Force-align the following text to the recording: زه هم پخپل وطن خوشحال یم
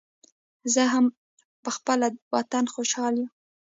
زه 0.73 0.81
هم 0.93 1.05
پخپل 1.65 1.99
وطن 2.33 2.65
خوشحال 2.73 3.13
یم 3.21 3.29